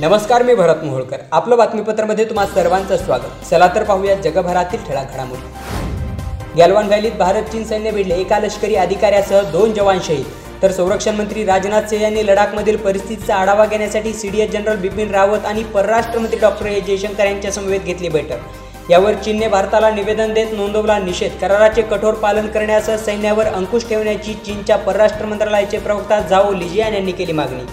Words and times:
नमस्कार 0.00 0.42
मी 0.42 0.54
भरत 0.54 0.82
मोहोळकर. 0.84 1.20
आपलं 1.32 1.56
बातमीपत्रामध्ये 1.56 2.24
तुम्हा 2.24 2.44
सर्वांचं 2.46 2.96
स्वागत. 2.96 3.44
चला 3.46 3.66
तर 3.74 3.84
पाहूया 3.84 4.14
जगभरातील 4.14 4.80
ठळक 4.88 5.14
घडामोडी 5.14 6.58
गॅलवान 6.58 6.86
व्हॅलीत 6.86 7.12
भारत 7.18 7.50
चीन 7.52 7.64
सैन्य 7.64 7.90
भिडले. 7.90 8.14
एका 8.14 8.38
लष्करी 8.38 8.74
अधिकाऱ्यासह 8.74 9.50
दोन 9.52 9.72
जवान 9.72 9.98
शहीद. 10.04 10.24
तर 10.62 10.72
संरक्षण 10.72 11.16
मंत्री 11.16 11.44
राजनाथ 11.44 11.88
सिंह 11.90 12.02
यांनी 12.02 12.26
लडाखमधील 12.26 12.76
परिस्थितीचा 12.84 13.34
आढावा 13.36 13.66
घेण्यासाठी 13.66 14.12
सीडीएस 14.12 14.50
जनरल 14.50 14.76
बिपिन 14.80 15.10
रावत 15.14 15.46
आणि 15.46 15.62
परराष्ट्र 15.74 16.18
मंत्री 16.18 16.38
डॉक्टर 16.38 16.66
ए. 16.66 16.80
जयशंकर 16.80 17.26
यांच्या 17.26 17.52
समवेत 17.52 17.80
घेतली 17.80 18.08
बैठक. 18.08 18.90
यावर 18.90 19.14
चीनने 19.24 19.48
भारताला 19.48 19.90
निवेदन 19.90 20.32
देत 20.34 20.52
नोंदवला 20.52 20.98
निषेध. 20.98 21.38
कराराचे 21.40 21.82
कठोर 21.82 22.14
पालन 22.14 22.46
करण्यासह 22.46 22.96
सैन्यावर 22.96 23.46
अंकुश 23.46 23.88
ठेवण्याची 23.88 24.34
चीनच्या 24.46 24.76
परराष्ट्र 24.78 25.26
मंत्रालयाचे 25.26 25.78
प्रवक्ता 25.78 26.20
जाओ 26.20 26.52
लिजियान 26.52 26.94
यांनी 26.94 27.12
केली 27.12 27.32
मागणी. 27.32 27.66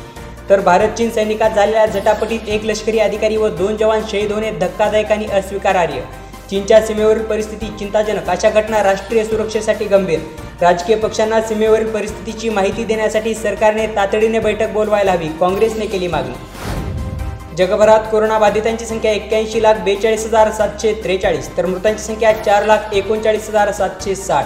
तर 0.49 0.59
भारत 0.61 0.89
चीन 0.97 1.09
सैनिकात 1.09 1.49
झालेल्या 1.49 1.85
झटापटीत 1.85 2.49
एक 2.49 2.65
लष्करी 2.65 2.99
अधिकारी 2.99 3.37
व 3.37 3.47
दोन 3.57 3.77
जवान 3.77 4.01
शहीद 4.11 4.31
होणे 4.31 4.51
धक्कादायक 4.51 5.11
आणि 5.11 5.25
अस्वीकारार्य 5.33 6.01
चीनच्या 6.49 6.81
सीमेवरील 6.85 7.23
परिस्थिती 7.25 7.67
चिंताजनक. 7.79 8.29
अशा 8.29 8.49
घटना 8.49 8.81
राष्ट्रीय 8.83 9.23
सुरक्षेसाठी 9.23 9.85
गंभीर. 9.85 10.19
राजकीय 10.61 10.95
पक्षांना 10.95 11.41
सीमेवरील 11.41 11.89
परिस्थितीची 11.91 12.49
माहिती 12.49 12.83
देण्यासाठी 12.83 13.33
सरकारने 13.35 13.87
तातडीने 13.95 14.39
बैठक 14.39 14.73
बोलवायला 14.73 15.11
हवी 15.11 15.27
काँग्रेसने 15.39 15.85
केली 15.85 16.07
मागणी. 16.07 17.55
जगभरात 17.57 18.07
कोरोनाबाधितांची 18.11 18.85
संख्या 18.85 19.11
एक्क्याऐंशी 19.11 19.63
लाख 19.63 19.79
बेचाळीस 19.85 20.25
हजार 20.25 20.51
सातशे 20.51 20.93
त्रेचाळीस 21.03 21.49
तर 21.57 21.65
मृतांची 21.65 22.03
संख्या 22.03 22.33
चार 22.43 22.65
लाख 22.65 22.93
एकोणचाळीस 22.93 23.49
हजार 23.49 23.71
सातशे 23.71 24.15
साठ. 24.15 24.45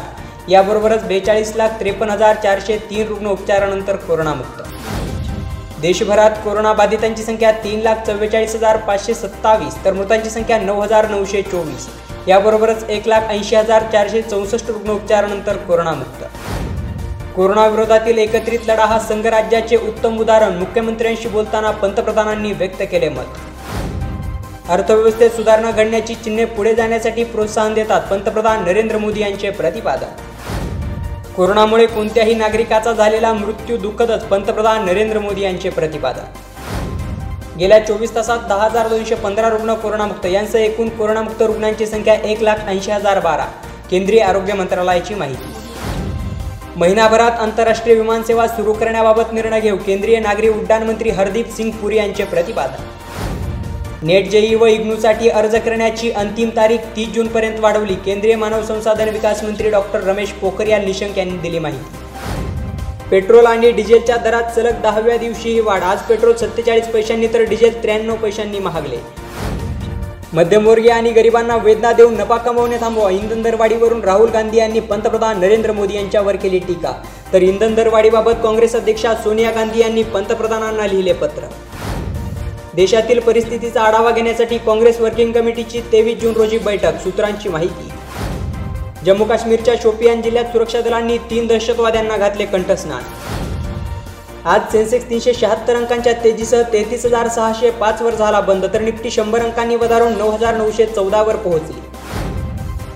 याबरोबरच 0.50 1.04
बेचाळीस 1.08 1.56
लाख 1.56 1.80
त्रेपन्न 1.80 2.12
हजार 2.12 2.36
चारशे 2.44 2.78
तीन 2.90 3.08
रुग्ण 3.08 3.28
उपचारानंतर 3.28 3.96
कोरोनामुक्त. 3.96 4.79
देशभरात 5.82 6.32
कोरोनाबाधितांची 6.44 7.24
संख्या 7.24 7.52
तीन 7.64 7.80
लाख 7.82 7.96
चव्वेचाळीस 8.08 8.56
हजार 8.56 8.78
पाचशे 8.78 9.14
सत्तावीस 9.14 9.76
तर 9.86 9.94
मृतांची 9.94 10.30
संख्या 10.30 10.58
नऊ 10.60 10.80
हजार 10.80 11.08
नऊशे 11.10 11.42
चोवीस. 11.42 11.88
याबरोबरच 12.28 12.84
एक 12.90 13.08
लाख 13.08 13.30
ऐंशी 13.30 13.56
हजार 13.56 13.84
चारशे 13.92 14.22
चौसष्ट 14.22 14.70
रुग्ण 14.70 14.90
उपचारानंतर 14.90 15.58
कोरोनामुक्त. 15.58 16.24
कोरोनाविरोधातील 17.36 18.18
एकत्रित 18.18 18.68
लढा 18.68 18.86
हा 18.86 19.00
संघराज्याचे 19.00 19.78
उत्तम 19.88 20.18
उदाहरण 20.18 20.58
मुख्यमंत्र्यांशी 20.58 21.30
बोलताना 21.30 21.72
पंतप्रधानांनी 21.72 22.52
व्यक्त 22.52 22.84
केले 22.92 23.10
मत. 23.10 23.38
अर्थव्यवस्थेत 24.70 25.30
सुधारणा 25.30 25.72
घडण्याची 25.72 26.16
चिन्हे 26.16 26.46
पुढे 26.46 26.74
जाण्यासाठी 26.76 27.24
प्रोत्साहन 27.24 27.74
देतात 27.74 28.02
पंतप्रधान 28.02 28.64
नरेंद्र 28.64 28.98
मोदी 28.98 29.22
यांचे 29.22 29.50
प्रतिपादन. 29.50 30.29
कोरोनामुळे 31.40 31.86
कोणत्याही 31.86 32.34
नागरिकाचा 32.36 32.92
झालेला 32.94 33.32
मृत्यू 33.34 33.76
दुःखदच 33.78 34.24
पंतप्रधान 34.28 34.86
नरेंद्र 34.86 35.20
मोदी 35.20 35.42
यांचे 35.42 35.70
प्रतिपादन. 35.70 37.58
गेल्या 37.60 37.78
चोवीस 37.86 38.14
तासात 38.16 38.40
दहा 38.50 38.66
हजार 38.66 38.88
दोनशे 38.88 39.16
पंधरा 39.16 39.50
रुग्ण 39.50 39.74
कोरोनामुक्त 39.74 40.26
यांसह 40.26 40.60
एकूण 40.60 40.90
कोरोनामुक्त 40.90 41.42
रुग्णांची 41.42 41.86
संख्या 41.86 42.14
एक 42.14 42.42
लाख 42.42 42.68
ऐंशी 42.68 42.92
हजार 42.92 43.20
बारा 43.20 43.46
केंद्रीय 43.92 44.22
आरोग्य 44.22 44.54
मंत्रालयाची 44.54 45.16
माहिती. 45.16 45.54
महिनाभरात 46.76 47.40
आंतरराष्ट्रीय 47.40 47.96
विमानसेवा 47.96 48.48
सुरू 48.48 48.74
करण्याबाबत 48.74 49.34
निर्णय 49.34 49.60
घेऊ 49.60 49.78
केंद्रीय 49.78 50.20
नागरी 50.20 50.50
उड्डाण 50.50 50.84
मंत्री 50.84 51.10
हरदीप 51.10 51.56
सिंग 51.56 51.72
पुरी 51.72 51.98
यांचे 51.98 52.24
प्रतिपादन. 52.24 52.84
नेट 54.04 54.28
जेई 54.30 54.54
व 54.56 54.66
इग्नूसाठी 54.66 55.30
अर्ज 55.30 55.56
करण्याची 55.56 56.10
अंतिम 56.12 56.50
तारीख 56.56 56.80
तीस 56.96 57.08
जूनपर्यंत 57.14 57.60
वाढवली. 57.60 57.96
केंद्रीय 57.96 58.36
मानव 58.36 58.62
संसाधन 58.66 59.10
विकास 59.10 59.44
मंत्री 59.44 59.70
डॉक्टर 59.70 60.04
रमेश 60.04 60.30
पोखरियाल 60.42 60.86
निशंक 60.86 61.18
यांनी 61.18 61.38
दिली 61.38 61.60
माहिती. 61.60 63.10
पेट्रोल 63.10 63.46
आणि 63.46 63.72
डिझेलच्या 63.72 64.18
दरात 64.18 64.56
सलग 64.56 64.82
दहाव्या 64.82 65.18
दिवशी 65.18 65.50
ही 65.50 65.60
वाढ. 65.60 65.84
आज 65.84 66.02
पेट्रोल 66.10 66.34
सत्तेचाळीस 66.36 66.88
पैशांनी 66.88 67.28
तर 67.28 67.44
डिझेल 67.50 67.82
त्र्याण्णव 67.84 68.16
पैशांनी 68.16 68.60
महागले. 68.60 68.98
मध्यमवर्गीय 70.34 70.92
आणि 70.92 71.12
गरिबांना 71.12 71.56
वेदना 71.56 71.92
देऊन 71.94 72.14
नफा 72.14 72.38
कमवणे 72.38 72.78
थांबवा. 72.82 73.10
इंधन 73.10 73.42
दरवाढीवरून 73.42 74.02
राहुल 74.02 74.30
गांधी 74.30 74.58
यांनी 74.58 74.80
पंतप्रधान 74.80 75.40
नरेंद्र 75.40 75.72
मोदी 75.72 75.96
यांच्यावर 75.96 76.36
केली 76.36 76.60
टीका. 76.60 76.94
तर 77.34 77.42
इंधन 77.42 77.76
दरवाढीबाबत 77.76 78.44
काँग्रेस 78.44 78.76
अध्यक्षा 78.76 79.16
सोनिया 79.16 79.52
गांधी 79.52 79.82
यांनी 79.82 80.04
पंतप्रधानांना 80.04 80.88
लिहिले 80.88 81.14
पत्र. 81.14 81.48
देशातील 82.80 83.20
परिस्थितीचा 83.20 83.82
आढावा 83.82 84.12
घेण्यासाठी 84.12 84.58
काँग्रेस 84.58 85.00
वर्किंग 85.02 85.32
कमिटीची 85.32 85.80
तेवीस 85.92 86.18
जून 86.18 86.34
रोजी 86.34 86.58
बैठक 86.58 87.00
सूत्रांची 87.04 87.50
माहिती. 87.50 87.90
जम्मू 89.06 89.26
काश्मीरच्या 89.26 89.74
शोपियान 89.82 90.22
जिल्ह्यात 90.22 90.52
सुरक्षा 90.52 90.82
दलांनी 90.82 91.18
तीन 91.30 91.48
दहशतवाद्यांना 91.48 92.18
घातले 92.18 92.46
कंठस्नान. 92.46 93.02
आज 94.46 94.72
सेन्सेक्स 94.72 95.10
तीनशे 95.10 95.34
शहात्तर 95.34 95.76
अंकांच्या 95.76 96.14
तेजीसह 96.24 96.62
तेहतीस 96.74 97.06
हजार 97.06 97.28
सहाशे 97.28 97.70
पाचवर 97.82 98.16
झाला 98.16 98.40
बंद 98.42 98.66
तर 98.74 98.82
निफ्टी 98.82 99.12
शंभर 99.12 99.42
अंकांनी 99.42 99.76
वधारून 99.76 100.18
नऊ 100.18 100.30
हजार 100.30 100.58
नऊशे 100.58 100.86
चौदावर 100.86 101.36
पोहोचली. 101.36 101.82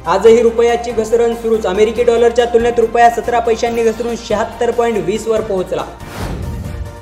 आजही 0.08 0.42
रुपयाची 0.42 0.92
घसरण 0.92 1.36
सुरूच 1.36 1.66
अमेरिकी 1.66 2.04
डॉलरच्या 2.04 2.46
तुलनेत 2.46 2.80
रुपया 2.80 3.10
सतरा 3.10 3.40
पैशांनी 3.40 3.84
घसरून 3.84 4.16
शहात्तर 4.28 4.72
पॉईंट 4.72 5.06
वीसवर 5.06 5.42
पोहोचला. 5.42 5.86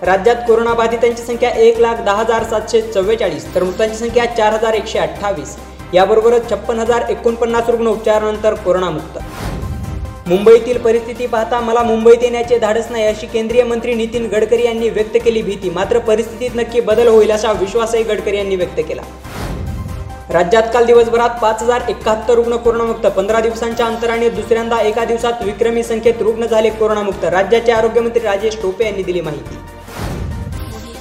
राज्यात 0.04 0.36
कोरोनाबाधितांची 0.48 1.24
संख्या 1.24 1.50
एक 1.62 1.80
लाख 1.80 1.96
दहा 1.96 2.16
हजार 2.16 2.44
सातशे 2.44 2.80
चव्वेचाळीस 2.82 3.44
तर 3.56 3.64
मृतांची 3.64 3.96
संख्या 3.96 4.26
चार 4.26 4.54
हजार 4.54 4.74
एकशे 4.74 5.00
अठ्ठावीस. 5.00 5.56
याबरोबरच 5.94 6.50
छप्पन 6.50 6.80
हजार 6.80 7.02
एकोणपन्नास 7.10 7.70
रुग्ण 7.70 7.88
उपचारानंतर 7.88 8.54
कोरोनामुक्त. 8.54 9.18
मुंबईतील 10.28 10.78
परिस्थिती 10.78 11.26
पाहता 11.28 11.60
मला 11.60 11.84
मुंबईत 11.84 12.24
येण्याचे 12.24 12.58
धाडस 12.60 12.90
नाही 12.92 13.06
अशी 13.06 13.28
केंद्रीय 13.28 13.64
मंत्री 13.64 13.94
नितीन 13.94 14.26
गडकरी 14.26 14.66
यांनी 14.66 14.90
व्यक्त 14.90 15.18
केली 15.26 15.42
भीती. 15.42 15.70
मात्र 15.70 16.00
परिस्थितीत 16.00 16.56
नक्की 16.56 16.82
बदल 16.82 17.08
होईल 17.08 17.32
असा 17.32 17.52
विश्वासही 17.52 18.04
गडकरी 18.04 18.38
यांनी 18.38 18.56
व्यक्त 18.56 18.80
केला. 18.90 19.02
राज्यात 20.30 20.64
काल 20.74 20.86
दिवसभरात 20.86 21.42
पाच 21.42 21.62
हजार 21.64 21.82
एकाहत्तर 21.90 22.34
रुग्ण 22.34 22.56
कोरोनामुक्त. 22.56 23.08
पंधरा 23.08 23.40
दिवसांच्या 23.40 23.86
अंतराने 23.86 24.30
दुसऱ्यांदा 24.30 24.82
एका 24.82 25.06
दिवसात 25.06 25.44
विक्रमी 25.44 25.84
संख्येत 25.84 26.22
रुग्ण 26.22 26.46
झाले 26.46 26.70
कोरोनामुक्त. 26.70 27.26
राज्याचे 27.26 27.72
आरोग्यमंत्री 27.72 28.24
राजेश 28.24 28.58
टोपे 28.62 28.86
यांनी 28.86 29.04
दिली 29.04 29.22
माहिती. 29.22 29.58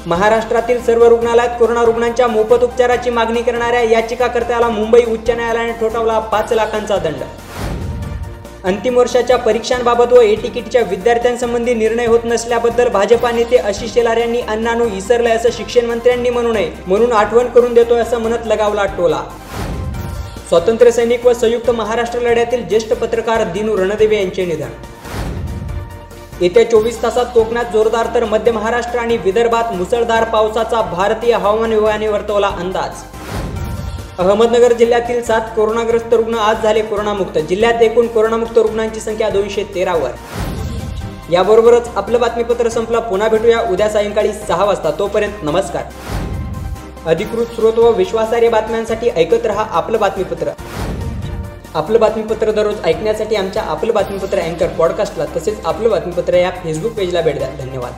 महाराष्ट्रातील 0.06 0.80
सर्व 0.84 1.04
रुग्णालयात 1.04 1.58
कोरोना 1.58 1.84
रुग्णांच्या 1.84 2.26
मोफत 2.28 2.62
उपचाराची 2.64 3.10
मागणी 3.10 3.42
करणाऱ्या 3.42 3.82
याचिकाकर्त्याला 3.82 4.68
मुंबई 4.68 5.02
उच्च 5.04 5.30
न्यायालयाने 5.30 5.72
ठोठावला 5.80 6.18
पाच 6.18 6.52
लाखांचा 6.52 6.96
दंड. 6.96 7.22
अंतिम 8.64 8.96
वर्षाच्या 8.98 9.36
परीक्षांबाबत 9.36 10.12
व 10.12 10.20
ए 10.20 10.34
तिकीटच्या 10.42 10.82
विद्यार्थ्यांसंबंधी 10.88 11.74
निर्णय 11.74 12.06
होत 12.06 12.24
नसल्याबद्दल 12.24 12.88
भाजपा 12.88 13.30
नेते 13.30 13.56
आशिष 13.58 13.92
शेलार 13.94 14.16
यांनी 14.16 14.40
अण्णानू 14.40 14.86
इसरलंय 14.96 15.36
असं 15.36 15.50
शिक्षण 15.52 15.86
मंत्र्यांनी 15.86 16.30
म्हणू 16.30 16.52
नये 16.52 16.70
म्हणून 16.86 17.12
आठवण 17.12 17.48
करून 17.48 17.74
देतोय 17.74 18.00
असं 18.00 18.18
म्हणत 18.18 18.46
लगावला 18.46 18.84
टोला. 18.96 19.22
स्वातंत्र्य 20.48 20.90
सैनिक 20.90 21.26
व 21.26 21.32
संयुक्त 21.32 21.70
महाराष्ट्र 21.70 22.20
लढ्यातील 22.20 22.66
ज्येष्ठ 22.68 22.92
पत्रकार 22.92 23.44
दिनू 23.44 23.76
रणदेवे 23.76 24.16
यांचे 24.16 24.44
निधन. 24.44 24.70
येत्या 26.40 26.70
चोवीस 26.70 27.02
तासात 27.02 27.24
कोकणात 27.34 27.64
जोरदार 27.72 28.06
तर 28.14 28.24
मध्य 28.24 28.52
महाराष्ट्र 28.52 28.98
आणि 28.98 29.16
विदर्भात 29.16 29.72
मुसळधार 29.72 30.24
पावसाचा 30.24 30.80
भारतीय 30.80 31.34
हवामान 31.34 31.72
विभागाने 31.72 32.08
वर्तवला 32.08 32.46
अंदाज. 32.46 32.90
अहमदनगर 34.18 34.72
जिल्ह्यातील 34.72 35.22
सात 35.22 35.40
कोरोनाग्रस्त 35.56 36.14
रुग्ण 36.14 36.34
आज 36.34 36.62
झाले 36.62 36.82
कोरोनामुक्त. 36.82 37.38
जिल्ह्यात 37.38 37.82
एकूण 37.82 38.06
कोरोनामुक्त 38.06 38.58
रुग्णांची 38.58 39.00
संख्या 39.00 39.28
दोनशे 39.28 39.64
तेरावर. 39.74 40.10
याबरोबरच 41.30 41.88
आपलं 41.96 42.20
बातमीपत्र 42.20 42.68
संपलं. 42.68 43.00
पुन्हा 43.00 43.28
भेटूया 43.28 43.60
उद्या 43.70 43.88
सायंकाळी 43.88 44.32
सहा 44.32 44.64
वाजता. 44.64 44.90
तोपर्यंत 44.90 45.32
नमस्कार. 45.42 45.82
अधिकृत 47.06 47.46
स्रोत 47.46 47.78
व 47.78 47.90
विश्वासार्ह 47.90 48.50
बातम्यांसाठी 48.50 49.10
ऐकत 49.10 49.46
रहा 49.46 49.66
आपलं 49.70 50.00
बातमीपत्र. 50.00 50.48
आपलं 51.74 52.00
बातमीपत्र 52.00 52.50
दररोज 52.50 52.80
ऐकण्यासाठी 52.84 53.36
आमच्या 53.36 53.62
आपलं 53.62 53.94
बातमीपत्र 53.94 54.38
अँकर 54.38 54.68
पॉडकास्टला 54.68 55.24
तसेच 55.36 55.64
आपलं 55.64 55.90
बातमीपत्र 55.90 56.34
या 56.34 56.50
फेसबुक 56.50 56.92
पेजला 56.92 57.20
भेट 57.20 57.38
द्या. 57.38 57.48
धन्यवाद. 57.58 57.92